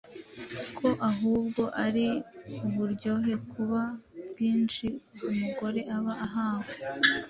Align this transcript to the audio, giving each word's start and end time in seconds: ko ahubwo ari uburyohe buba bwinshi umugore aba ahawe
ko 0.77 0.87
ahubwo 1.09 1.63
ari 1.85 2.07
uburyohe 2.67 3.33
buba 3.47 3.83
bwinshi 4.29 4.87
umugore 5.29 5.79
aba 5.95 6.13
ahawe 6.25 6.71